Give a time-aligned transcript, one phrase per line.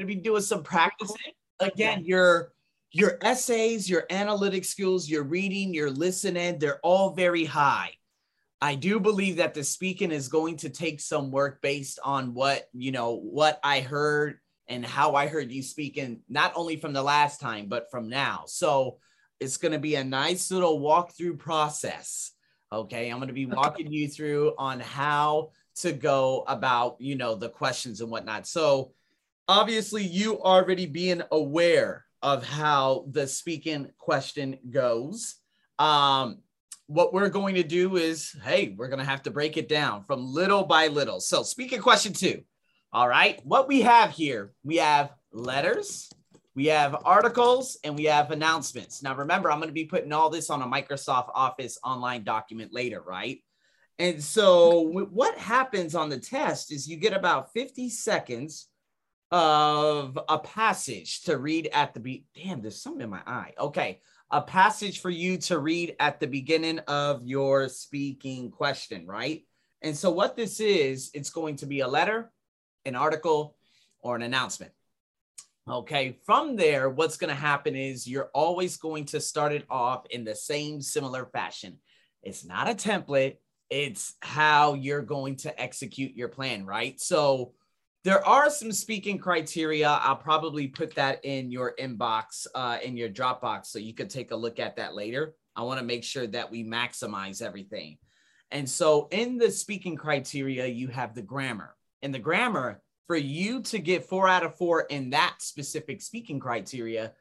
[0.00, 1.32] to be doing some practicing.
[1.60, 2.52] Again, your
[2.92, 7.92] your essays, your analytic skills, your reading, your listening, they're all very high.
[8.60, 12.64] I do believe that the speaking is going to take some work based on what,
[12.72, 17.02] you know, what I heard and how I heard you speaking, not only from the
[17.02, 18.44] last time, but from now.
[18.46, 18.98] So
[19.38, 22.32] it's going to be a nice little walkthrough process.
[22.72, 23.08] Okay.
[23.08, 27.48] I'm going to be walking you through on how to go about, you know, the
[27.48, 28.46] questions and whatnot.
[28.46, 28.92] So
[29.50, 35.34] obviously, you already being aware of how the speaking question goes.
[35.80, 36.38] Um,
[36.86, 40.04] what we're going to do is, hey, we're going to have to break it down
[40.04, 41.18] from little by little.
[41.18, 42.42] So, speaking question two.
[42.92, 43.40] All right.
[43.44, 46.08] What we have here, we have letters,
[46.54, 49.02] we have articles, and we have announcements.
[49.02, 52.72] Now, remember, I'm going to be putting all this on a Microsoft Office online document
[52.72, 53.40] later, right?
[53.98, 54.80] And so,
[55.10, 58.69] what happens on the test is you get about 50 seconds
[59.30, 63.52] of a passage to read at the be damn there's something in my eye.
[63.58, 64.00] Okay
[64.32, 69.44] a passage for you to read at the beginning of your speaking question right?
[69.82, 72.30] And so what this is it's going to be a letter
[72.84, 73.56] an article
[74.00, 74.72] or an announcement.
[75.68, 80.06] Okay from there what's going to happen is you're always going to start it off
[80.10, 81.78] in the same similar fashion.
[82.22, 83.36] It's not a template
[83.70, 87.00] it's how you're going to execute your plan right?
[87.00, 87.52] So
[88.04, 89.88] there are some speaking criteria.
[89.88, 94.30] I'll probably put that in your inbox, uh, in your Dropbox, so you could take
[94.30, 95.34] a look at that later.
[95.54, 97.98] I want to make sure that we maximize everything.
[98.50, 101.76] And so, in the speaking criteria, you have the grammar.
[102.02, 106.40] In the grammar, for you to get four out of four in that specific speaking
[106.40, 107.12] criteria,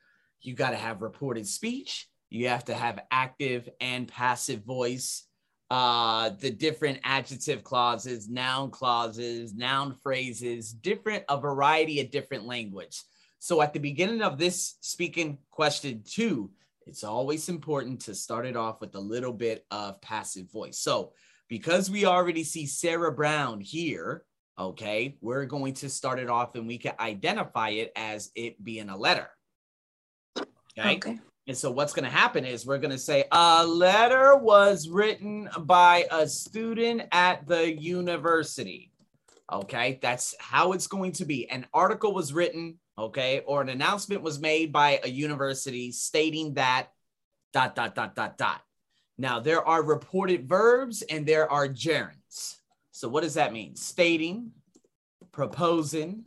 [0.42, 5.26] you got to have reported speech, you have to have active and passive voice,
[5.70, 13.02] uh, the different adjective clauses, noun clauses, noun phrases, different, a variety of different language.
[13.40, 16.52] So at the beginning of this speaking question two,
[16.88, 20.80] it's always important to start it off with a little bit of passive voice.
[20.80, 21.14] So
[21.48, 24.24] because we already see Sarah Brown here,
[24.58, 28.90] okay, we're going to start it off and we can identify it as it being
[28.90, 29.30] a letter.
[30.78, 30.96] Okay.
[30.96, 31.20] okay.
[31.50, 35.50] And so what's going to happen is we're going to say a letter was written
[35.62, 38.92] by a student at the university.
[39.52, 41.50] Okay, that's how it's going to be.
[41.50, 46.90] An article was written, okay, or an announcement was made by a university stating that
[47.52, 48.62] dot dot dot dot dot.
[49.18, 52.58] Now there are reported verbs and there are gerunds.
[52.92, 53.76] So what does that mean?
[53.76, 54.52] Stating,
[55.32, 56.26] proposing,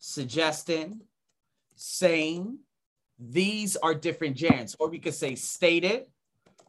[0.00, 1.00] suggesting,
[1.76, 2.58] saying,
[3.20, 6.04] these are different gerunds, or we could say stated,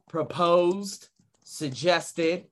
[0.09, 1.07] proposed,
[1.45, 2.45] suggested,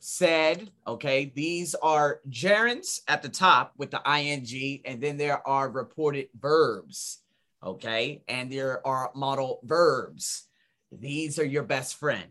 [0.00, 0.68] said.
[0.86, 6.28] Okay, these are gerunds at the top with the ing, and then there are reported
[6.38, 7.22] verbs.
[7.62, 10.48] Okay, and there are modal verbs.
[10.90, 12.30] These are your best friend.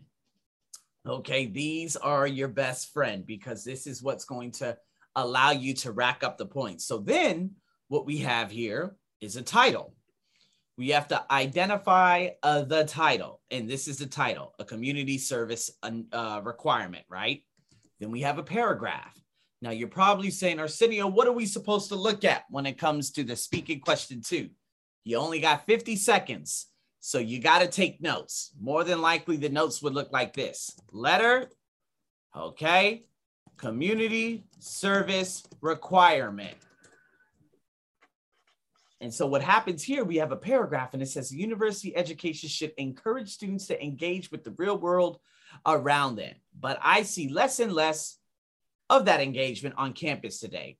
[1.06, 4.76] Okay, these are your best friend because this is what's going to
[5.16, 6.84] allow you to rack up the points.
[6.84, 7.52] So then
[7.88, 9.94] what we have here is a title
[10.80, 13.42] we have to identify uh, the title.
[13.50, 17.42] And this is the title, a community service uh, requirement, right?
[18.00, 19.14] Then we have a paragraph.
[19.60, 23.10] Now you're probably saying, Arsenio, what are we supposed to look at when it comes
[23.10, 24.48] to the speaking question two?
[25.04, 26.68] You only got 50 seconds.
[27.00, 28.52] So you got to take notes.
[28.58, 31.50] More than likely, the notes would look like this letter,
[32.34, 33.04] okay,
[33.58, 36.56] community service requirement.
[39.00, 42.72] And so what happens here, we have a paragraph and it says university education should
[42.76, 45.18] encourage students to engage with the real world
[45.64, 46.34] around them.
[46.58, 48.18] But I see less and less
[48.90, 50.76] of that engagement on campus today.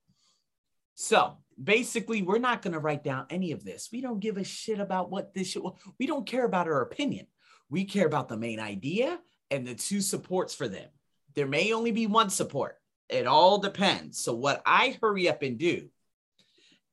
[0.94, 3.88] So basically, we're not going to write down any of this.
[3.91, 5.62] We don't give a shit about what this should,
[5.98, 7.26] we don't care about our opinion.
[7.70, 9.19] We care about the main idea
[9.50, 10.88] and the two supports for them.
[11.34, 12.76] There may only be one support.
[13.09, 14.19] It all depends.
[14.19, 15.88] So what I hurry up and do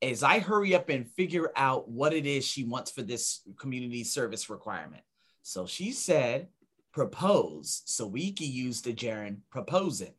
[0.01, 4.03] is I hurry up and figure out what it is she wants for this community
[4.03, 5.03] service requirement.
[5.41, 6.47] So she said,
[6.93, 7.81] propose.
[7.85, 10.13] So we can use the gerund proposing.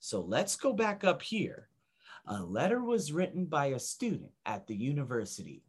[0.00, 1.68] So let's go back up here.
[2.26, 5.62] A letter was written by a student at the university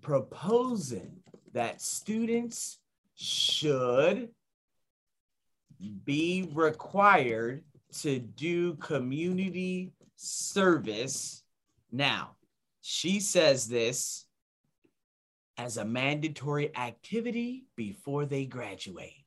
[0.00, 1.18] proposing
[1.52, 2.78] that students
[3.14, 4.28] should
[6.04, 7.62] be required
[7.92, 11.42] to do community service
[11.92, 12.30] now
[12.80, 14.24] she says this
[15.56, 19.24] as a mandatory activity before they graduate.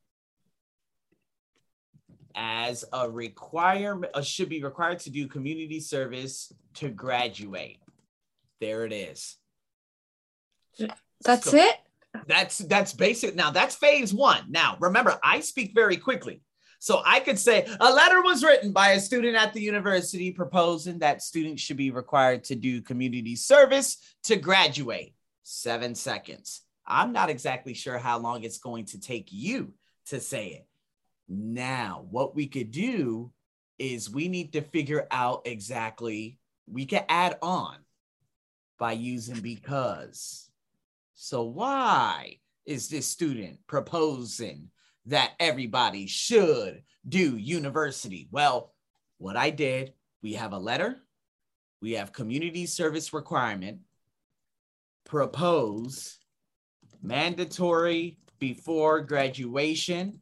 [2.34, 7.80] As a requirement, uh, should be required to do community service to graduate.
[8.62, 9.36] There it is.
[11.24, 11.76] That's so it?
[12.28, 13.36] That's that's basic.
[13.36, 14.46] Now that's phase one.
[14.50, 16.42] Now remember, I speak very quickly.
[16.82, 20.98] So I could say a letter was written by a student at the university proposing
[20.98, 25.14] that students should be required to do community service to graduate.
[25.44, 26.64] Seven seconds.
[26.88, 29.76] I'm not exactly sure how long it's going to take you
[30.08, 30.68] to say it.
[31.30, 33.32] Now, what we could do
[33.78, 37.76] is we need to figure out exactly, we can add on
[38.80, 40.50] by using because.
[41.14, 44.72] So, why is this student proposing
[45.08, 48.28] that everybody should do university?
[48.32, 48.74] Well,
[49.18, 50.98] what I did, we have a letter,
[51.82, 53.80] we have community service requirement,
[55.06, 56.20] propose,
[57.02, 60.22] mandatory before graduation,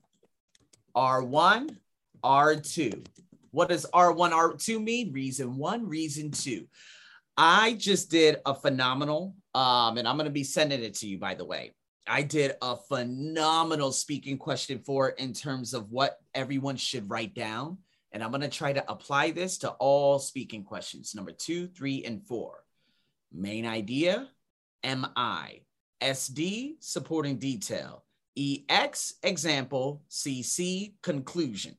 [0.95, 1.77] R1,
[2.23, 3.05] R2.
[3.51, 5.11] What does R1, R2 mean?
[5.11, 6.67] Reason one, reason two.
[7.37, 11.17] I just did a phenomenal, um, and I'm going to be sending it to you,
[11.17, 11.71] by the way.
[12.09, 17.77] I did a phenomenal speaking question for in terms of what everyone should write down.
[18.11, 22.03] And I'm going to try to apply this to all speaking questions number two, three,
[22.03, 22.63] and four.
[23.31, 24.27] Main idea,
[24.83, 25.63] MI,
[26.01, 28.03] SD, supporting detail,
[28.35, 31.77] EX, example, CC, conclusion.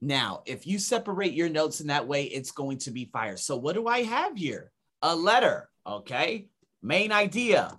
[0.00, 3.36] Now, if you separate your notes in that way, it's going to be fire.
[3.36, 4.72] So, what do I have here?
[5.02, 6.48] A letter, okay?
[6.82, 7.78] Main idea,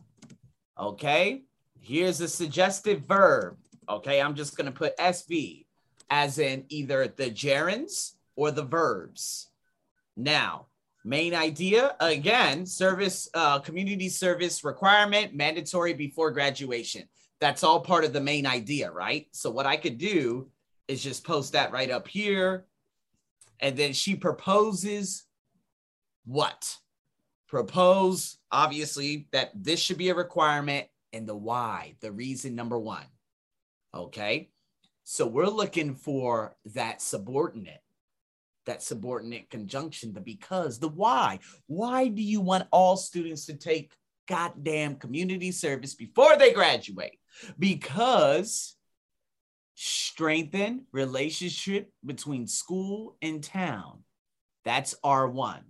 [0.80, 1.44] okay?
[1.80, 3.57] Here's a suggestive verb,
[3.89, 4.22] okay?
[4.22, 5.66] I'm just going to put SV
[6.10, 9.50] as in either the gerunds or the verbs.
[10.16, 10.68] Now,
[11.04, 17.04] main idea again, service, uh, community service requirement, mandatory before graduation.
[17.39, 19.27] That's all part of the main idea, right?
[19.31, 20.50] So, what I could do
[20.88, 22.66] is just post that right up here.
[23.60, 25.25] And then she proposes
[26.25, 26.77] what?
[27.56, 33.06] Propose, obviously, that this should be a requirement and the why, the reason number one.
[33.94, 34.50] Okay.
[35.06, 37.80] So we're looking for that subordinate,
[38.66, 41.40] that subordinate conjunction, the because, the why.
[41.68, 43.94] Why do you want all students to take
[44.28, 47.19] goddamn community service before they graduate?
[47.58, 48.75] Because
[49.75, 54.04] strengthen relationship between school and town.
[54.66, 55.62] That's R1.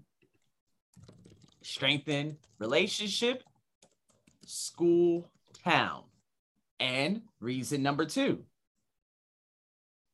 [1.65, 3.43] Strengthen relationship,
[4.45, 5.27] school,
[5.63, 6.03] town.
[6.79, 8.43] And reason number two,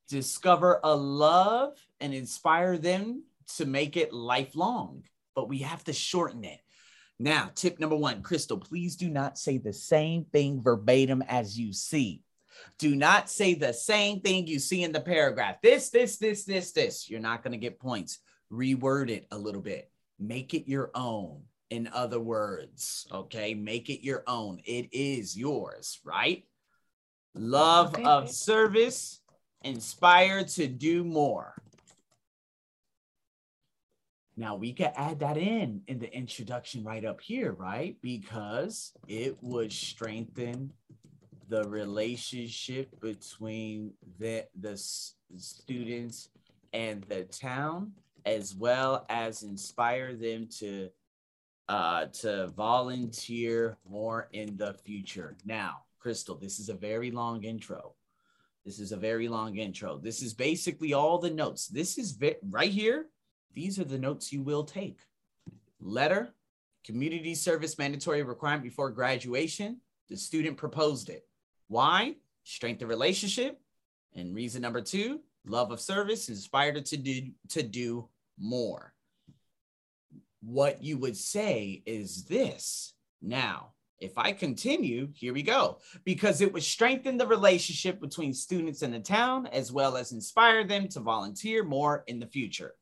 [0.07, 3.23] discover a love and inspire them
[3.57, 5.03] to make it lifelong.
[5.35, 6.61] But we have to shorten it.
[7.19, 11.73] Now, tip number one, Crystal, please do not say the same thing verbatim as you
[11.73, 12.23] see.
[12.79, 15.61] Do not say the same thing you see in the paragraph.
[15.61, 17.09] This, this, this, this, this.
[17.09, 18.19] You're not going to get points.
[18.49, 19.91] Reword it a little bit.
[20.21, 21.41] Make it your own.
[21.71, 24.59] In other words, okay, make it your own.
[24.65, 26.45] It is yours, right?
[27.33, 28.03] Love okay.
[28.03, 29.21] of service,
[29.63, 31.55] inspired to do more.
[34.37, 37.95] Now we can add that in in the introduction right up here, right?
[38.01, 40.71] Because it would strengthen
[41.51, 44.77] the relationship between the, the
[45.37, 46.29] students
[46.71, 47.91] and the town,
[48.25, 50.89] as well as inspire them to
[51.69, 55.37] uh, to volunteer more in the future.
[55.45, 57.95] Now, Crystal, this is a very long intro.
[58.65, 59.97] This is a very long intro.
[59.97, 61.67] This is basically all the notes.
[61.67, 63.07] This is vi- right here.
[63.53, 64.99] These are the notes you will take.
[65.79, 66.33] Letter,
[66.85, 69.79] community service mandatory requirement before graduation.
[70.09, 71.25] The student proposed it.
[71.67, 72.15] Why?
[72.43, 73.59] Strength of relationship.
[74.13, 78.09] And reason number two, love of service, inspired her to do to do
[78.41, 78.93] more.
[80.41, 82.93] What you would say is this.
[83.21, 85.77] Now, if I continue, here we go.
[86.03, 90.65] Because it would strengthen the relationship between students and the town, as well as inspire
[90.65, 92.73] them to volunteer more in the future.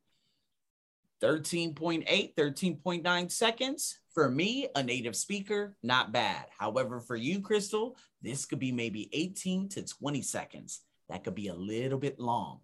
[1.21, 3.99] 13.8, 13.9 seconds.
[4.13, 6.45] For me, a native speaker, not bad.
[6.57, 10.81] However, for you, Crystal, this could be maybe 18 to 20 seconds.
[11.09, 12.61] That could be a little bit long.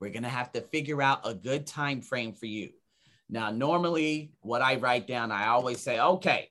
[0.00, 2.70] We're going to have to figure out a good time frame for you.
[3.28, 6.50] Now, normally what I write down, I always say, okay,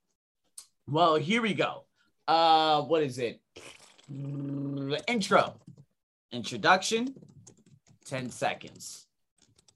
[0.88, 1.86] well, here we go.
[2.27, 3.42] Uh, what is it?
[5.08, 5.56] Intro,
[6.32, 7.16] introduction,
[8.06, 9.08] 10 seconds.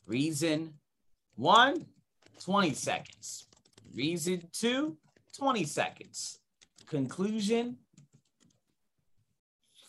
[0.06, 0.74] Reason
[1.36, 1.86] one,
[2.44, 3.48] 20 seconds.
[3.94, 4.98] Reason two,
[5.38, 6.40] 20 seconds.
[6.88, 7.78] Conclusion,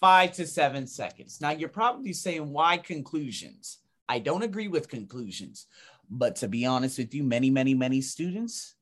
[0.03, 1.41] five to seven seconds.
[1.41, 3.79] Now, you're probably saying, why conclusions?
[4.09, 5.67] I don't agree with conclusions.
[6.11, 8.75] But to be honest with you, many, many, many students,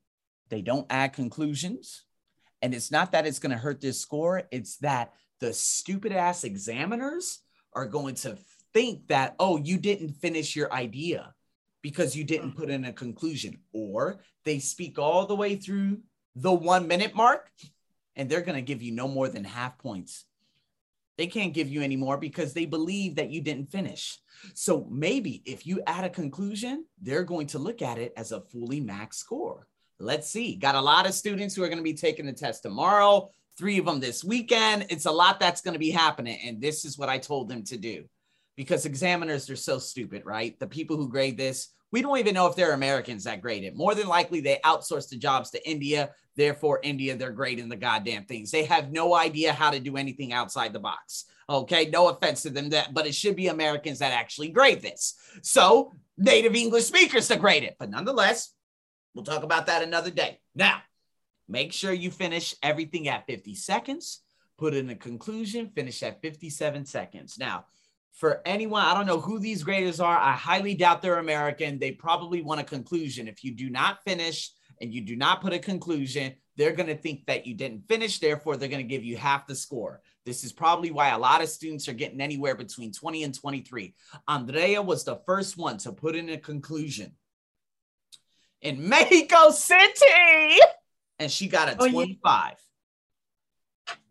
[0.49, 2.03] they don't add conclusions
[2.61, 6.43] And it's not that it's going to hurt their score, it's that the stupid ass
[6.43, 7.39] examiners
[7.73, 8.37] are going to
[8.73, 11.33] think that, oh, you didn't finish your idea
[11.81, 15.99] because you didn't put in a conclusion, or they speak all the way through
[16.35, 17.49] the one minute mark
[18.15, 20.25] and they're going to give you no more than half points.
[21.21, 24.17] They can't give you any more because they believe that you didn't finish.
[24.55, 28.41] So maybe if you add a conclusion, they're going to look at it as a
[28.41, 29.67] fully max score.
[29.99, 30.55] Let's see.
[30.55, 33.77] Got a lot of students who are going to be taking the test tomorrow, three
[33.77, 34.87] of them this weekend.
[34.89, 36.39] It's a lot that's going to be happening.
[36.43, 38.05] And this is what I told them to do
[38.57, 40.59] because examiners are so stupid, right?
[40.59, 43.75] The people who grade this, we don't even know if they're Americans that grade it.
[43.75, 46.11] More than likely, they outsource the jobs to India.
[46.35, 48.51] Therefore, India, they're grading the goddamn things.
[48.51, 51.25] They have no idea how to do anything outside the box.
[51.49, 55.15] Okay, no offense to them, that but it should be Americans that actually grade this.
[55.41, 57.75] So native English speakers to grade it.
[57.77, 58.53] But nonetheless,
[59.13, 60.39] we'll talk about that another day.
[60.55, 60.81] Now,
[61.49, 64.21] make sure you finish everything at 50 seconds.
[64.57, 67.37] Put in a conclusion, finish at 57 seconds.
[67.37, 67.65] Now,
[68.13, 70.17] for anyone, I don't know who these graders are.
[70.17, 71.79] I highly doubt they're American.
[71.79, 73.27] They probably want a conclusion.
[73.27, 76.97] If you do not finish and you do not put a conclusion, they're going to
[76.97, 78.19] think that you didn't finish.
[78.19, 80.01] Therefore, they're going to give you half the score.
[80.25, 83.95] This is probably why a lot of students are getting anywhere between 20 and 23.
[84.27, 87.13] Andrea was the first one to put in a conclusion
[88.61, 90.59] in Mexico City,
[91.17, 92.55] and she got a 25.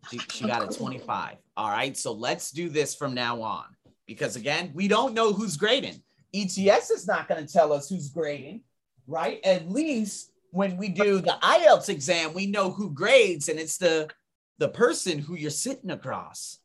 [0.09, 1.37] She, she got a 25.
[1.55, 1.95] All right.
[1.95, 3.65] So let's do this from now on
[4.11, 6.01] because, again, we don't know who's grading.
[6.33, 8.61] ETS is not going to tell us who's grading,
[9.07, 9.39] right?
[9.43, 14.09] At least when we do the IELTS exam, we know who grades, and it's the
[14.57, 16.59] the person who you're sitting across,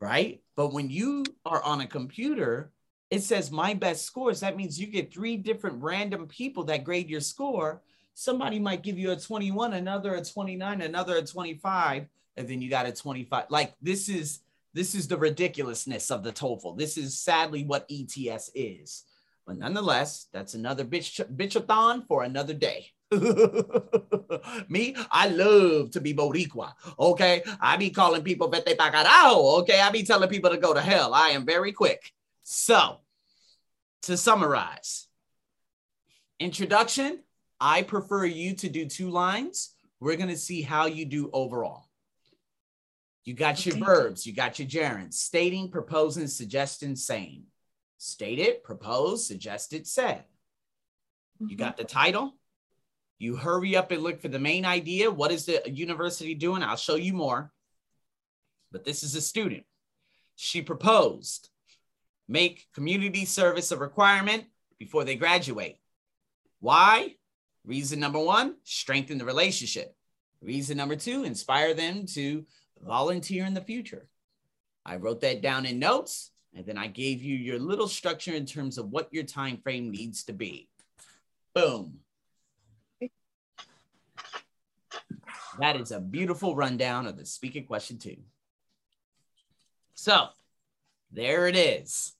[0.00, 0.40] right?
[0.56, 2.72] But when you are on a computer,
[3.10, 4.40] it says my best scores.
[4.40, 7.82] That means you get three different random people that grade your score.
[8.14, 12.06] Somebody might give you a 21, another a 29, another a 25,
[12.36, 13.44] and then you got a 25.
[13.50, 14.40] Like this is
[14.78, 16.78] this is the ridiculousness of the TOEFL.
[16.78, 19.02] This is sadly what ETS is.
[19.44, 22.86] But nonetheless, that's another bitch bitchathon for another day.
[24.68, 26.74] Me, I love to be Boricua.
[26.96, 27.42] Okay.
[27.60, 29.62] I be calling people vete pa carajo.
[29.62, 29.80] Okay.
[29.80, 31.12] I be telling people to go to hell.
[31.12, 32.12] I am very quick.
[32.44, 32.98] So,
[34.02, 35.08] to summarize,
[36.38, 37.24] introduction,
[37.60, 39.74] I prefer you to do two lines.
[39.98, 41.87] We're going to see how you do overall.
[43.28, 43.76] You got okay.
[43.76, 47.42] your verbs, you got your gerunds, stating, proposing, suggesting, saying.
[47.98, 50.24] State it, propose, suggested, said.
[51.36, 51.50] Mm-hmm.
[51.50, 52.38] You got the title,
[53.18, 55.10] you hurry up and look for the main idea.
[55.10, 56.62] What is the university doing?
[56.62, 57.52] I'll show you more.
[58.72, 59.64] But this is a student.
[60.36, 61.50] She proposed
[62.28, 64.44] make community service a requirement
[64.78, 65.76] before they graduate.
[66.60, 67.16] Why?
[67.66, 69.94] Reason number one, strengthen the relationship.
[70.40, 72.46] Reason number two, inspire them to
[72.84, 74.08] volunteer in the future.
[74.84, 78.46] I wrote that down in notes, and then I gave you your little structure in
[78.46, 80.68] terms of what your time frame needs to be.
[81.54, 82.00] Boom.
[85.58, 88.16] That is a beautiful rundown of the speaking question two.
[89.94, 90.28] So
[91.10, 92.12] there it is.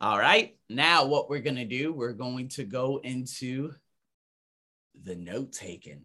[0.00, 0.56] All right.
[0.68, 3.72] Now, what we're going to do, we're going to go into
[5.02, 6.02] the note taking.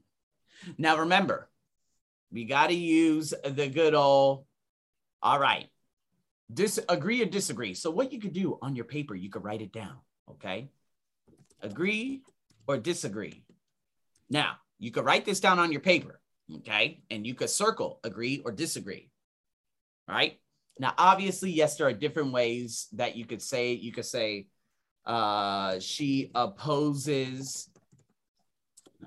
[0.78, 1.50] Now, remember,
[2.32, 4.46] we got to use the good old,
[5.22, 5.68] all right,
[6.54, 7.74] disagree or disagree.
[7.74, 9.98] So, what you could do on your paper, you could write it down.
[10.30, 10.70] Okay.
[11.62, 12.24] Agree
[12.68, 13.44] or disagree.
[14.30, 16.20] Now, you could write this down on your paper.
[16.58, 17.04] Okay.
[17.10, 19.10] And you could circle agree or disagree.
[20.08, 20.40] Right.
[20.80, 24.48] Now, obviously, yes, there are different ways that you could say, you could say,
[25.06, 27.70] uh, she opposes,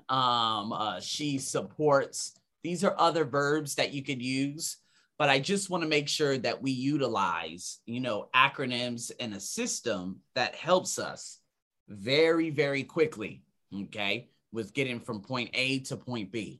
[0.09, 2.39] um, uh, she supports.
[2.65, 4.77] These are other verbs that you could use,
[5.19, 9.39] but I just want to make sure that we utilize, you know, acronyms and a
[9.39, 11.41] system that helps us
[11.87, 13.43] very, very quickly.
[13.83, 14.29] Okay.
[14.51, 16.59] With getting from point A to point B.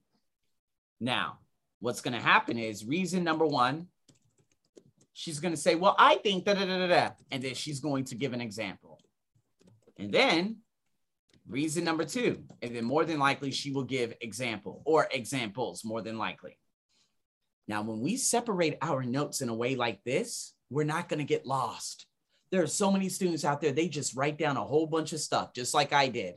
[0.99, 1.39] Now,
[1.79, 3.87] what's going to happen is reason number one,
[5.13, 7.09] she's going to say, Well, I think da da da da.
[7.31, 8.99] And then she's going to give an example.
[9.97, 10.57] And then
[11.47, 16.01] reason number two, and then more than likely she will give example or examples more
[16.01, 16.57] than likely.
[17.67, 21.25] Now, when we separate our notes in a way like this, we're not going to
[21.25, 22.05] get lost.
[22.51, 25.19] There are so many students out there, they just write down a whole bunch of
[25.19, 26.35] stuff, just like I did.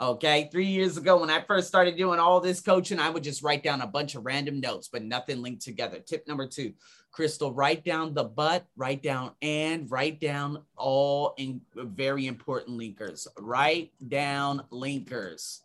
[0.00, 0.48] Okay.
[0.50, 3.62] Three years ago, when I first started doing all this coaching, I would just write
[3.62, 5.98] down a bunch of random notes, but nothing linked together.
[5.98, 6.72] Tip number two,
[7.12, 13.26] Crystal, write down the but, write down and, write down all in very important linkers.
[13.38, 15.60] Write down linkers.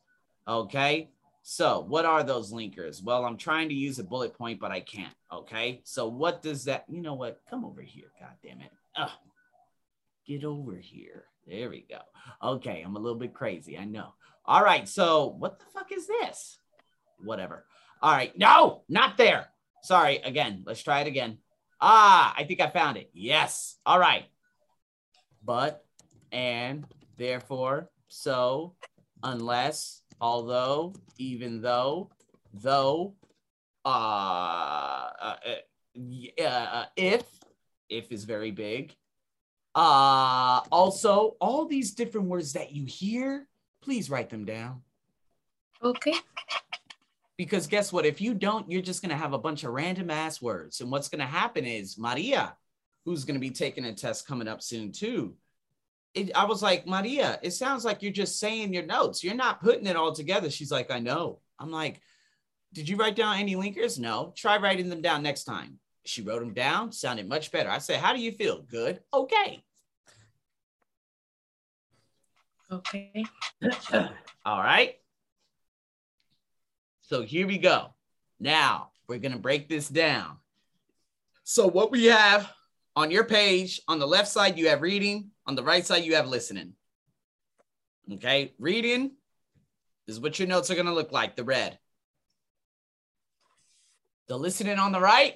[0.48, 1.12] Okay.
[1.44, 3.04] So, what are those linkers?
[3.04, 5.14] Well, I'm trying to use a bullet point, but I can't.
[5.32, 5.80] Okay.
[5.84, 7.40] So, what does that, you know what?
[7.50, 8.12] Come over here.
[8.20, 8.72] God damn it.
[8.98, 9.12] Ugh.
[10.28, 11.26] Get over here.
[11.48, 12.00] There we go.
[12.44, 12.82] Okay.
[12.82, 13.78] I'm a little bit crazy.
[13.78, 14.14] I know.
[14.48, 14.88] All right.
[14.88, 16.58] So, what the fuck is this?
[17.24, 17.66] Whatever.
[18.02, 18.38] All right.
[18.38, 19.48] No, not there.
[19.84, 20.18] Sorry.
[20.18, 21.40] Again, let's try it again.
[21.82, 23.10] Ah, I think I found it.
[23.14, 23.78] Yes.
[23.86, 24.26] All right.
[25.44, 25.86] But,
[26.32, 26.86] and,
[27.18, 28.76] therefore, so,
[29.24, 32.10] unless, although, even though,
[32.54, 33.16] though,
[33.84, 37.24] uh, uh, uh, uh, if,
[37.90, 38.96] if is very big.
[39.76, 43.48] Uh, also, all these different words that you hear,
[43.86, 44.82] please write them down.
[45.82, 46.16] Okay.
[47.38, 48.06] Because guess what?
[48.06, 50.82] If you don't, you're just going to have a bunch of random ass words.
[50.82, 52.56] And what's going to happen is Maria,
[53.06, 55.36] who's going to be taking a test coming up soon too,
[56.16, 59.24] it, I was like, Maria, it sounds like you're just saying your notes.
[59.24, 60.50] You're not putting it all together.
[60.50, 61.40] She's like, I know.
[61.60, 62.02] I'm like,
[62.74, 64.00] did you write down any linkers?
[64.00, 64.34] No.
[64.36, 65.78] Try writing them down next time.
[66.06, 67.70] She wrote them down, sounded much better.
[67.70, 68.62] I said, How do you feel?
[68.62, 69.02] Good.
[69.14, 69.64] Okay.
[72.72, 73.26] Okay.
[74.46, 74.96] all right.
[77.02, 77.94] So here we go.
[78.40, 80.38] Now we're going to break this down.
[81.44, 82.52] So, what we have
[82.96, 86.16] on your page, on the left side, you have reading, on the right side, you
[86.16, 86.74] have listening.
[88.12, 89.12] Okay, reading
[90.08, 91.78] is what your notes are going to look like the red.
[94.28, 95.36] The listening on the right,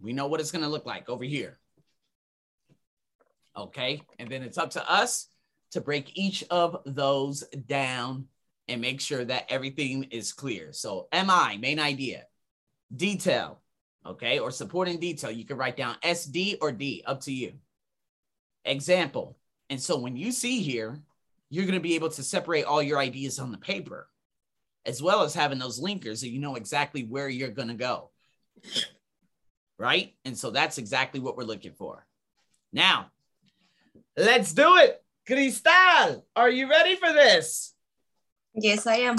[0.00, 1.58] we know what it's going to look like over here.
[3.54, 5.28] Okay, and then it's up to us
[5.72, 8.26] to break each of those down
[8.68, 10.72] and make sure that everything is clear.
[10.72, 12.26] So, MI, main idea,
[12.94, 13.60] detail,
[14.06, 17.54] okay, or supporting detail, you can write down SD or D, up to you.
[18.64, 19.36] Example,
[19.68, 21.00] and so when you see here,
[21.48, 24.08] you're going to be able to separate all your ideas on the paper,
[24.86, 28.10] as well as having those linkers so you know exactly where you're going to go.
[29.78, 30.14] Right?
[30.24, 32.06] And so that's exactly what we're looking for.
[32.72, 33.10] Now,
[34.16, 35.01] let's do it.
[35.26, 37.74] Cristal, are you ready for this?
[38.54, 39.16] Yes, I am.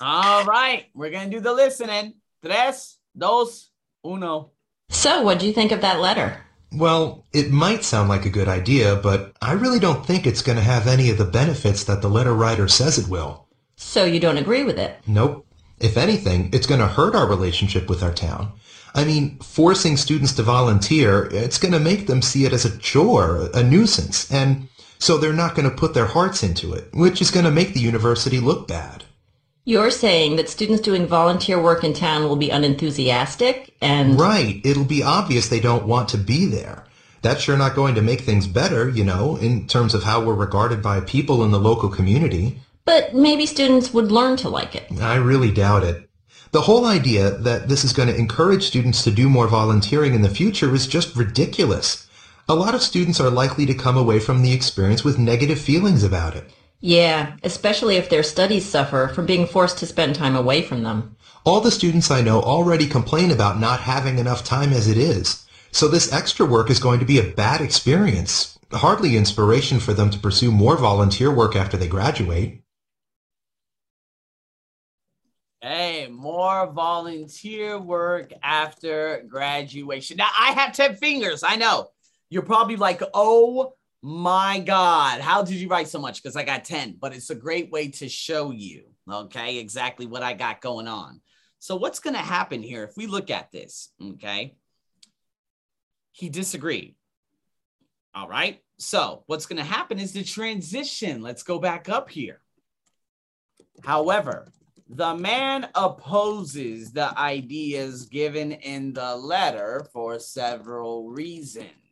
[0.00, 0.86] All right.
[0.94, 2.14] We're going to do the listening.
[2.44, 3.70] Tres, dos,
[4.04, 4.50] uno.
[4.88, 6.38] So, what do you think of that letter?
[6.72, 10.58] Well, it might sound like a good idea, but I really don't think it's going
[10.58, 13.46] to have any of the benefits that the letter writer says it will.
[13.76, 14.98] So you don't agree with it?
[15.06, 15.46] Nope.
[15.78, 18.52] If anything, it's going to hurt our relationship with our town.
[18.94, 22.76] I mean, forcing students to volunteer, it's going to make them see it as a
[22.78, 27.20] chore, a nuisance, and so they're not going to put their hearts into it, which
[27.20, 29.04] is going to make the university look bad.
[29.66, 34.20] You're saying that students doing volunteer work in town will be unenthusiastic and...
[34.20, 34.60] Right.
[34.62, 36.84] It'll be obvious they don't want to be there.
[37.22, 40.34] That's sure not going to make things better, you know, in terms of how we're
[40.34, 42.60] regarded by people in the local community.
[42.84, 44.86] But maybe students would learn to like it.
[45.00, 46.10] I really doubt it.
[46.50, 50.20] The whole idea that this is going to encourage students to do more volunteering in
[50.20, 52.03] the future is just ridiculous.
[52.46, 56.04] A lot of students are likely to come away from the experience with negative feelings
[56.04, 56.50] about it.
[56.78, 61.16] Yeah, especially if their studies suffer from being forced to spend time away from them.
[61.44, 65.46] All the students I know already complain about not having enough time as it is.
[65.72, 68.58] So this extra work is going to be a bad experience.
[68.70, 72.60] Hardly inspiration for them to pursue more volunteer work after they graduate.
[75.62, 80.18] Hey, more volunteer work after graduation.
[80.18, 81.42] Now, I have 10 fingers.
[81.42, 81.88] I know.
[82.34, 86.20] You're probably like, oh my God, how did you write so much?
[86.20, 90.24] Because I got 10, but it's a great way to show you, okay, exactly what
[90.24, 91.20] I got going on.
[91.60, 94.56] So, what's going to happen here if we look at this, okay?
[96.10, 96.96] He disagreed.
[98.16, 98.58] All right.
[98.78, 101.22] So, what's going to happen is the transition.
[101.22, 102.40] Let's go back up here.
[103.84, 104.48] However,
[104.88, 111.83] the man opposes the ideas given in the letter for several reasons.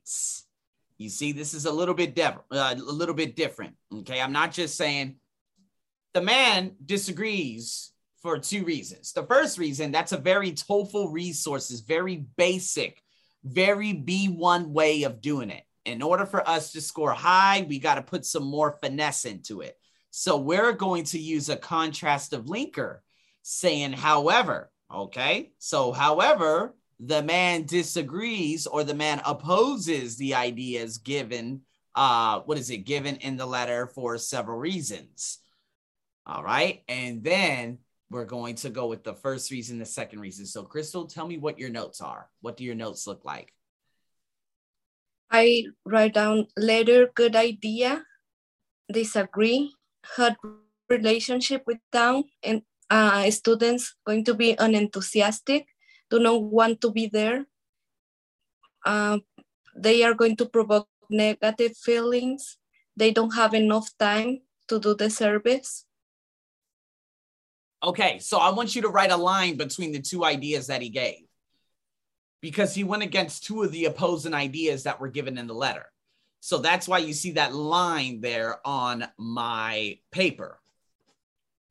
[0.98, 2.44] You see, this is a little bit different.
[2.50, 3.74] Uh, a little bit different.
[3.92, 5.16] Okay, I'm not just saying
[6.14, 9.12] the man disagrees for two reasons.
[9.12, 13.02] The first reason that's a very TOEFL resources, very basic,
[13.42, 15.64] very B1 way of doing it.
[15.84, 19.60] In order for us to score high, we got to put some more finesse into
[19.62, 19.76] it.
[20.10, 22.98] So we're going to use a contrastive linker
[23.42, 25.50] saying, however, okay?
[25.58, 31.60] So, however, the man disagrees or the man opposes the ideas given
[31.94, 35.38] uh what is it given in the letter for several reasons.
[36.26, 37.78] All right and then
[38.10, 40.46] we're going to go with the first reason the second reason.
[40.46, 42.28] So crystal tell me what your notes are.
[42.40, 43.52] What do your notes look like?
[45.30, 48.04] I write down letter good idea
[48.92, 49.72] disagree
[50.16, 50.36] hurt
[50.88, 55.66] relationship with town and uh, students going to be unenthusiastic,
[56.12, 57.46] do not want to be there.
[58.84, 59.18] Uh,
[59.74, 62.58] they are going to provoke negative feelings.
[62.94, 65.86] They don't have enough time to do the service.
[67.82, 70.90] Okay, so I want you to write a line between the two ideas that he
[70.90, 71.24] gave
[72.42, 75.86] because he went against two of the opposing ideas that were given in the letter.
[76.40, 80.60] So that's why you see that line there on my paper.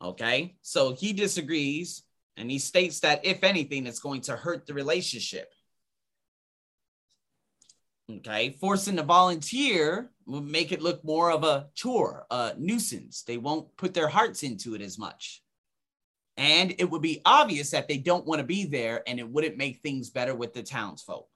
[0.01, 2.01] Okay, so he disagrees
[2.41, 5.53] and he states that if anything, it's going to hurt the relationship.
[8.09, 13.21] Okay, forcing the volunteer will make it look more of a chore, a nuisance.
[13.21, 15.43] They won't put their hearts into it as much.
[16.35, 19.57] And it would be obvious that they don't want to be there and it wouldn't
[19.57, 21.29] make things better with the townsfolk.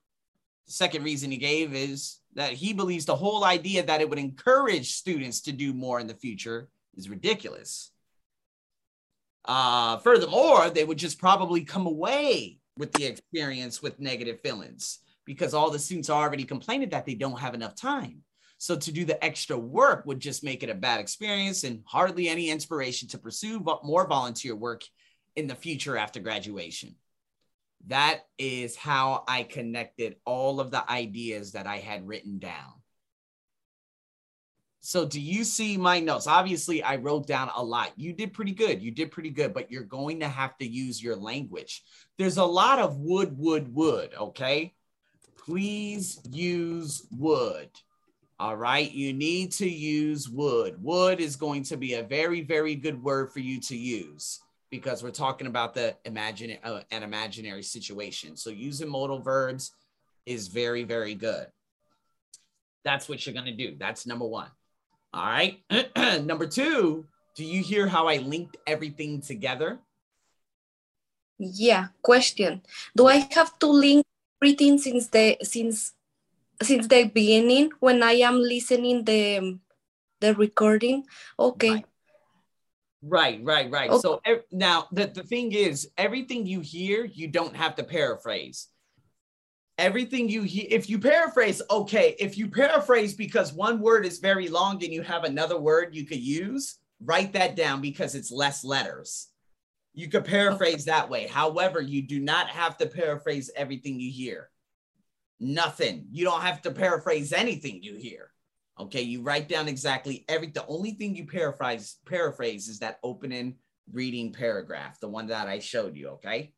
[0.65, 4.18] The second reason he gave is that he believes the whole idea that it would
[4.18, 7.91] encourage students to do more in the future is ridiculous.
[9.48, 15.54] Uh, furthermore, they would just probably come away with the experience with negative feelings because
[15.54, 18.22] all the students are already complaining that they don't have enough time.
[18.58, 22.30] So to do the extra work would just make it a bad experience and hardly
[22.30, 24.84] any inspiration to pursue more volunteer work
[25.36, 26.96] in the future after graduation.
[27.88, 32.74] That is how I connected all of the ideas that I had written down.
[34.86, 36.28] So do you see my notes?
[36.28, 37.93] Obviously, I wrote down a lot.
[37.95, 38.84] You did pretty good.
[38.84, 41.82] You did pretty good, but you're going to have to use your language.
[42.19, 44.76] There's a lot of wood, wood, wood, okay?
[45.43, 47.69] Please use wood.
[48.39, 50.84] All right, you need to use would.
[50.84, 55.02] Would is going to be a very, very good word for you to use because
[55.02, 58.38] we're talking about the imagine uh, an imaginary situation.
[58.38, 59.71] So using modal verbs
[60.28, 61.48] is very, very good.
[62.84, 63.78] That's what you're going to do.
[63.80, 64.50] That's number one.
[65.15, 65.63] All right.
[66.28, 69.80] number two, do you hear how I linked everything together?
[71.39, 71.88] Yeah.
[72.01, 72.62] Question:
[72.95, 74.06] Do I have to link
[74.41, 75.93] everything since the since
[76.62, 79.58] since the beginning when I am listening the
[80.19, 81.06] the recording.
[81.39, 81.71] Okay.
[81.71, 81.86] Right.
[83.08, 83.89] Right, right, right.
[83.91, 84.01] Okay.
[84.01, 84.19] So
[84.51, 88.67] now the, the thing is, everything you hear, you don't have to paraphrase.
[89.78, 92.16] Everything you hear, if you paraphrase, okay.
[92.18, 96.06] If you paraphrase because one word is very long and you have another word you
[96.06, 99.28] could use, write that down because it's less letters.
[99.94, 100.92] You could paraphrase okay.
[100.92, 101.28] that way.
[101.28, 104.50] However, you do not have to paraphrase everything you hear.
[105.40, 106.08] Nothing.
[106.12, 108.32] You don't have to paraphrase anything you hear.
[108.80, 110.48] Okay, you write down exactly every.
[110.48, 113.56] The only thing you paraphrase paraphrase is that opening
[113.92, 116.10] reading paragraph, the one that I showed you.
[116.10, 116.54] Okay.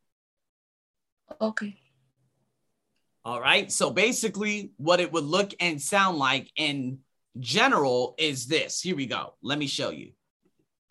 [1.39, 1.77] Okay.
[3.27, 3.69] All right.
[3.69, 6.99] So basically, what it would look and sound like in
[7.41, 8.79] general is this.
[8.79, 9.33] Here we go.
[9.41, 10.13] Let me show you.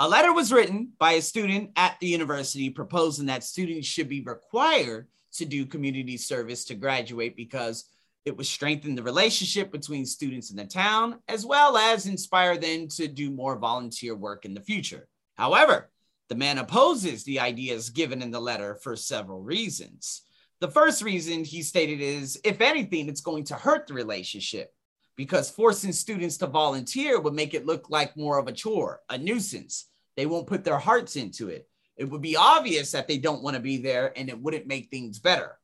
[0.00, 4.20] A letter was written by a student at the university proposing that students should be
[4.20, 7.86] required to do community service to graduate because
[8.26, 12.86] it would strengthen the relationship between students in the town, as well as inspire them
[12.88, 15.08] to do more volunteer work in the future.
[15.36, 15.88] However,
[16.28, 20.25] the man opposes the ideas given in the letter for several reasons.
[20.60, 24.72] The first reason he stated is if anything, it's going to hurt the relationship
[25.16, 29.18] because forcing students to volunteer would make it look like more of a chore, a
[29.18, 29.88] nuisance.
[30.16, 33.56] They won't put their hearts into it it would be obvious that they don't want
[33.56, 35.58] to be there and it wouldn't make things better.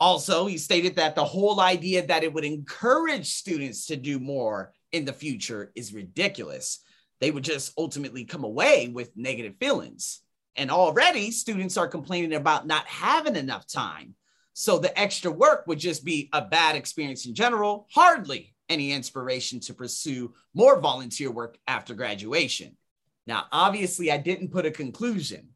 [0.00, 4.72] Also, he stated that the whole idea that it would encourage students to do more
[4.92, 6.80] in the future is ridiculous.
[7.20, 10.20] They would just ultimately come away with negative feelings.
[10.56, 14.14] And already, students are complaining about not having enough time.
[14.52, 19.60] So the extra work would just be a bad experience in general, hardly any inspiration
[19.60, 22.76] to pursue more volunteer work after graduation.
[23.26, 25.48] Now, obviously, I didn't put a conclusion.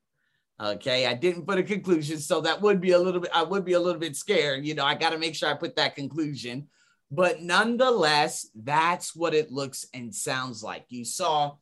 [0.61, 3.31] Okay, I didn't put a conclusion, so that would be a little bit.
[3.33, 4.67] I would be a little bit scared.
[4.67, 6.67] You know, I got to make sure I put that conclusion.
[7.11, 10.85] But nonetheless, that's what it looks and sounds like.
[10.89, 11.57] You saw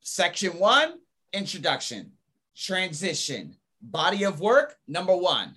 [0.00, 0.94] section one,
[1.32, 2.12] introduction,
[2.58, 5.54] transition, body of work, number one.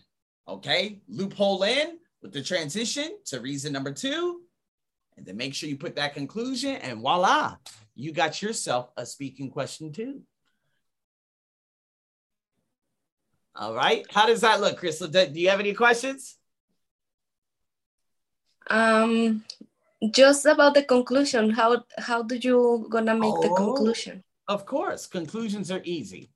[0.47, 4.41] Okay, loophole in with the transition to reason number two.
[5.17, 7.57] And then make sure you put that conclusion, and voila,
[7.95, 10.21] you got yourself a speaking question two.
[13.55, 14.05] All right.
[14.09, 15.07] How does that look, Crystal?
[15.07, 16.37] Do, you have any questions?
[18.69, 19.43] Um,
[20.11, 21.49] just about the conclusion.
[21.49, 24.23] How how do you gonna make oh, the conclusion?
[24.47, 26.31] Of course, conclusions are easy.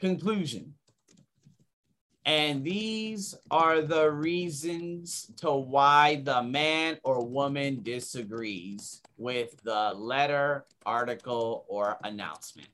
[0.00, 0.74] Conclusion.
[2.26, 10.66] And these are the reasons to why the man or woman disagrees with the letter,
[10.84, 12.68] article, or announcement.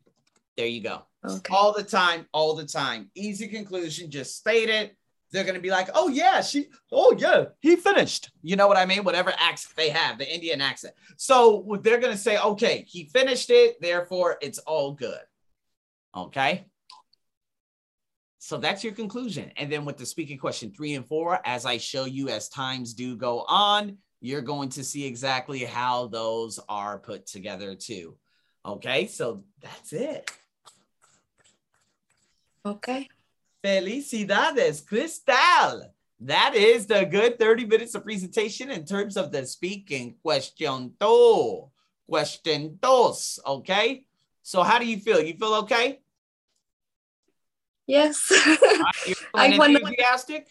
[0.56, 1.02] There you go.
[1.24, 1.54] Okay.
[1.54, 3.10] all the time, all the time.
[3.14, 4.96] Easy conclusion, just state it.
[5.30, 8.30] They're gonna be like, oh yeah, she, oh yeah, he finished.
[8.42, 9.04] You know what I mean?
[9.04, 10.94] Whatever accent they have, the Indian accent.
[11.16, 15.20] So they're gonna say, okay, he finished it, therefore it's all good.
[16.16, 16.66] Okay.
[18.44, 19.52] So that's your conclusion.
[19.56, 22.92] And then with the speaking question three and four, as I show you as times
[22.92, 28.16] do go on, you're going to see exactly how those are put together too.
[28.66, 30.28] Okay, so that's it.
[32.66, 33.08] Okay.
[33.62, 35.94] Felicidades, Cristal.
[36.18, 40.16] That is the good 30 minutes of presentation in terms of the speaking.
[40.20, 41.70] Question two.
[42.08, 43.38] Question dos.
[43.46, 44.04] Okay.
[44.42, 45.20] So how do you feel?
[45.20, 46.01] You feel okay?
[47.92, 48.16] Yes.
[49.34, 50.46] Feeling wanna- enthusiastic?